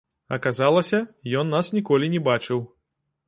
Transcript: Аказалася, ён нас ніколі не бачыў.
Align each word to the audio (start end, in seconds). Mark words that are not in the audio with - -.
Аказалася, 0.37 0.99
ён 1.43 1.53
нас 1.57 1.71
ніколі 1.77 2.11
не 2.17 2.23
бачыў. 2.31 2.65